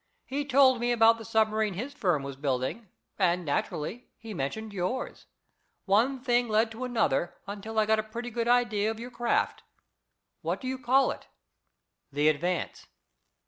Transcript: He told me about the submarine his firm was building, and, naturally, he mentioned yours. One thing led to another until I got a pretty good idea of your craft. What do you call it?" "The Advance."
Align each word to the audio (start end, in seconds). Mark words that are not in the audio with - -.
He 0.25 0.45
told 0.45 0.79
me 0.79 0.91
about 0.91 1.19
the 1.19 1.23
submarine 1.25 1.75
his 1.75 1.93
firm 1.93 2.23
was 2.23 2.35
building, 2.35 2.87
and, 3.19 3.45
naturally, 3.45 4.07
he 4.17 4.33
mentioned 4.33 4.73
yours. 4.73 5.27
One 5.85 6.19
thing 6.23 6.47
led 6.49 6.71
to 6.71 6.83
another 6.85 7.35
until 7.45 7.77
I 7.77 7.85
got 7.85 7.99
a 7.99 8.11
pretty 8.11 8.31
good 8.31 8.47
idea 8.47 8.89
of 8.89 8.99
your 8.99 9.11
craft. 9.11 9.61
What 10.41 10.59
do 10.59 10.67
you 10.67 10.79
call 10.79 11.11
it?" 11.11 11.27
"The 12.11 12.29
Advance." 12.29 12.87